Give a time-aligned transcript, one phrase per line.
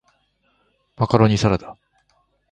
[0.97, 1.77] マカロニサラダ